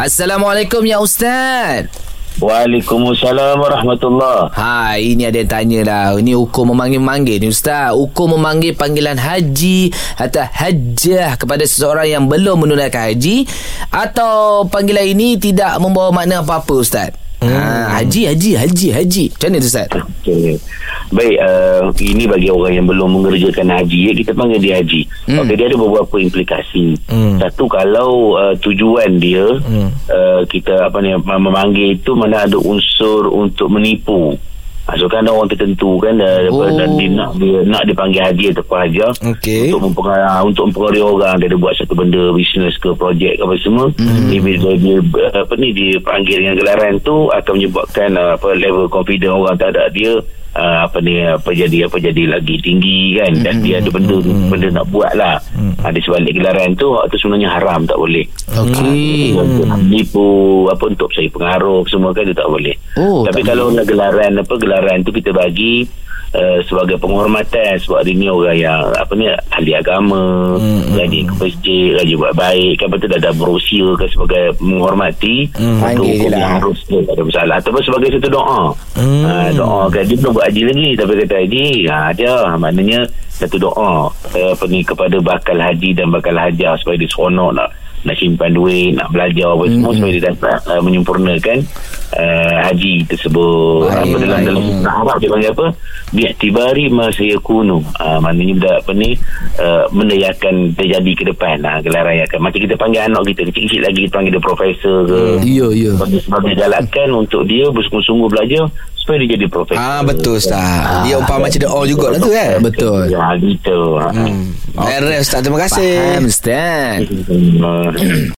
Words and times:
Assalamualaikum 0.00 0.80
ya 0.88 0.96
Ustaz. 0.96 1.92
Waalaikumsalam 2.40 3.60
warahmatullahi 3.60 4.48
Ha, 4.56 4.96
ini 4.96 5.28
ada 5.28 5.44
yang 5.44 5.52
tanya 5.52 5.80
lah. 5.84 6.16
Ini 6.16 6.40
hukum 6.40 6.72
memanggil-manggil 6.72 7.36
ni 7.36 7.52
Ustaz. 7.52 7.92
Hukum 7.92 8.32
memanggil 8.32 8.72
panggilan 8.72 9.20
haji 9.20 9.92
atau 10.16 10.48
hajjah 10.48 11.36
kepada 11.36 11.68
seseorang 11.68 12.08
yang 12.08 12.24
belum 12.32 12.64
menunaikan 12.64 13.12
haji 13.12 13.44
atau 13.92 14.64
panggilan 14.72 15.04
ini 15.04 15.36
tidak 15.36 15.76
membawa 15.76 16.16
makna 16.16 16.40
apa-apa 16.40 16.80
Ustaz. 16.80 17.19
Hmm. 17.40 17.48
Ha, 17.48 17.96
haji, 18.00 18.28
haji, 18.28 18.50
haji, 18.52 18.88
haji. 18.92 19.24
Macam 19.32 19.48
mana 19.48 19.64
tu 19.64 19.68
Ustaz? 19.72 19.88
Okay. 20.20 20.60
Baik, 21.10 21.36
uh, 21.40 21.88
ini 21.98 22.24
bagi 22.28 22.48
orang 22.52 22.72
yang 22.76 22.86
belum 22.86 23.08
mengerjakan 23.16 23.66
haji, 23.80 23.98
ya, 24.06 24.12
kita 24.12 24.30
panggil 24.36 24.60
dia 24.60 24.74
haji. 24.78 25.00
Hmm. 25.24 25.42
Okay, 25.42 25.54
dia 25.56 25.66
ada 25.72 25.78
beberapa 25.80 26.14
implikasi. 26.20 27.00
Hmm. 27.08 27.40
Satu, 27.40 27.64
kalau 27.64 28.36
uh, 28.36 28.54
tujuan 28.60 29.16
dia, 29.16 29.56
hmm. 29.56 29.88
uh, 30.12 30.42
kita 30.46 30.92
apa 30.92 31.00
ni 31.00 31.16
memanggil 31.16 31.96
itu 31.96 32.12
mana 32.12 32.44
ada 32.44 32.60
unsur 32.60 33.32
untuk 33.32 33.72
menipu. 33.72 34.36
Ha, 34.90 34.98
So 34.98 35.06
kan 35.06 35.22
ada 35.22 35.30
orang 35.30 35.46
tertentu 35.46 36.02
kan 36.02 36.18
dah, 36.18 36.50
oh. 36.50 36.66
dan 36.66 36.98
dia 36.98 37.06
nak 37.14 37.38
dia 37.38 37.62
nak 37.62 37.86
dipanggil 37.86 38.26
haji 38.26 38.50
atau 38.50 38.74
haja 38.74 39.06
Okey. 39.22 39.70
untuk 39.70 39.86
mempengaruhi 39.86 40.50
untuk 40.50 40.64
mempengaruhi 40.66 41.02
orang 41.06 41.34
dia 41.38 41.46
ada 41.46 41.58
buat 41.62 41.74
satu 41.78 41.94
benda 41.94 42.34
bisnes 42.34 42.74
ke 42.82 42.90
projek 42.98 43.38
ke 43.38 43.42
apa 43.46 43.54
semua 43.62 43.86
mm. 43.94 44.26
dia, 44.34 44.40
dia, 44.42 44.72
dia, 44.82 44.96
apa 45.30 45.54
ni 45.62 45.70
dipanggil 45.70 46.42
dengan 46.42 46.58
gelaran 46.58 46.98
tu 47.06 47.30
akan 47.30 47.52
menyebabkan 47.54 48.18
uh, 48.18 48.34
apa 48.34 48.48
level 48.58 48.90
confidence 48.90 49.30
orang 49.30 49.54
terhadap 49.62 49.86
dia 49.94 50.12
uh, 50.58 50.78
apa 50.86 50.98
ni 50.98 51.22
apa 51.22 51.50
jadi 51.54 51.86
apa 51.86 51.96
jadi 52.02 52.22
lagi 52.26 52.56
tinggi 52.58 53.14
kan 53.22 53.32
dan 53.46 53.54
mm. 53.60 53.62
dia 53.62 53.74
ada 53.78 53.90
benda 53.94 54.16
mm. 54.18 54.48
benda 54.50 54.68
nak 54.74 54.86
buat 54.90 55.12
lah 55.14 55.38
mm. 55.54 55.86
uh, 55.86 55.90
di 55.94 56.00
sebalik 56.02 56.34
gelaran 56.34 56.74
tu 56.74 56.90
itu 57.06 57.16
sebenarnya 57.22 57.48
haram 57.54 57.86
tak 57.86 57.98
boleh 57.98 58.26
Okey. 58.62 59.36
uh, 59.36 59.78
nipu 59.80 60.28
apa 60.66 60.84
untuk 60.84 61.08
saya 61.10 61.28
pengaruh 61.28 61.86
semua 61.86 62.10
kan 62.10 62.22
dia 62.22 62.34
tak 62.34 62.46
boleh. 62.46 62.74
Oh, 62.96 63.22
tapi 63.22 63.40
tak 63.40 63.54
kalau 63.54 63.70
nak 63.70 63.84
gelaran 63.84 64.32
apa 64.36 64.54
gelaran 64.56 65.00
tu 65.00 65.10
kita 65.10 65.30
bagi 65.30 65.86
Uh, 66.30 66.62
sebagai 66.62 66.94
penghormatan 66.94 67.74
sebab 67.82 68.06
dia 68.06 68.14
ni 68.14 68.30
orang 68.30 68.54
yang 68.54 68.86
apa 68.94 69.18
ni 69.18 69.26
ahli 69.50 69.74
agama 69.74 70.54
hmm, 70.54 70.94
rajin 70.94 71.26
ke 71.26 71.34
masjid 71.34 71.90
rajin 71.98 72.14
buat 72.14 72.38
baik 72.38 72.78
kan 72.78 72.86
betul 72.86 73.10
dah 73.10 73.18
ada 73.18 73.34
brosur 73.34 73.98
kan 73.98 74.06
sebagai 74.06 74.54
menghormati 74.62 75.50
Hmm, 75.50 75.82
itu 75.90 76.06
je 76.06 76.14
hukum 76.22 76.30
lah. 76.30 76.38
yang 76.38 76.52
harus 76.62 76.78
tak 76.86 77.02
ada 77.10 77.22
masalah. 77.26 77.54
Ataupun 77.58 77.82
sebagai 77.82 78.08
satu 78.14 78.28
doa. 78.30 78.62
Hmm. 78.94 79.22
uh, 79.26 79.48
doa 79.58 79.82
kan 79.90 80.02
dia 80.06 80.16
belum 80.22 80.30
buat 80.30 80.46
haji 80.46 80.62
lagi 80.70 80.88
tapi 80.94 81.12
kata 81.18 81.34
haji 81.34 81.66
ha, 81.90 81.96
dia 82.14 82.34
maknanya 82.54 83.00
satu 83.26 83.56
doa 83.58 83.90
uh, 84.06 84.50
apa 84.54 84.64
ni 84.70 84.86
kepada 84.86 85.16
bakal 85.18 85.58
haji 85.58 85.98
dan 85.98 86.14
bakal 86.14 86.38
hajah 86.38 86.78
supaya 86.78 86.94
dia 86.94 87.10
seronok 87.10 87.58
nak 87.58 87.74
nak 88.00 88.16
simpan 88.16 88.52
duit 88.56 88.96
nak 88.96 89.12
belajar 89.12 89.52
apa 89.52 89.64
semua 89.68 89.92
supaya 89.92 90.12
dia 90.16 90.24
dapat 90.32 90.58
uh, 90.68 90.80
menyempurnakan 90.80 91.58
uh, 92.16 92.56
haji 92.70 93.06
tersebut 93.06 93.86
Baik, 93.86 94.02
apa 94.02 94.16
dalam 94.18 94.38
baik. 94.38 94.46
dalam 94.46 94.62
Nah, 94.80 94.94
Arab 95.04 95.16
dia 95.20 95.28
panggil 95.30 95.50
apa? 95.52 95.66
Bi'tibari 96.10 96.84
ma 96.90 97.06
sayakunu. 97.12 97.78
Ah 98.00 98.18
maknanya 98.18 98.54
benda 98.56 98.72
apa 98.80 98.90
ni 98.96 99.10
uh, 99.60 99.84
benda 99.92 100.14
yang 100.16 100.32
akan 100.34 100.54
terjadi 100.74 101.12
ke 101.14 101.24
depan. 101.30 101.56
Nah, 101.62 101.78
gelaran 101.84 102.18
yang 102.18 102.26
akan 102.26 102.40
macam 102.42 102.58
kita 102.58 102.74
panggil 102.74 103.00
anak 103.06 103.22
kita 103.30 103.42
kecil-kecil 103.50 103.80
lagi 103.84 104.00
kita 104.06 104.14
panggil 104.16 104.32
dia 104.34 104.42
profesor 104.42 104.96
ke. 105.06 105.20
Ya, 105.46 105.66
ya. 105.70 105.92
Sebagai, 105.98 106.20
sebagai 106.24 106.54
galakan 106.58 107.08
untuk 107.26 107.42
dia 107.46 107.66
bersungguh-sungguh 107.70 108.28
belajar 108.30 108.64
supaya 109.00 109.16
dia 109.24 109.28
jadi 109.40 109.46
profesor. 109.48 109.80
Ah 109.80 110.04
betul 110.04 110.36
Ustaz. 110.36 111.08
Dia 111.08 111.16
umpama 111.16 111.48
macam 111.48 111.60
doa 111.60 111.82
juga 111.88 112.06
lah 112.12 112.18
tu 112.20 112.30
kan. 112.30 112.56
Betul. 112.60 113.00
Ya, 113.08 113.26
gitu. 113.40 113.80
Hmm. 113.96 114.52
Beres 114.76 115.24
Ustaz 115.24 115.40
terima 115.40 115.60
kasih. 115.64 115.92
Faham 115.98 116.24
Ustaz. 116.28 116.98
Hmm. 117.26 118.28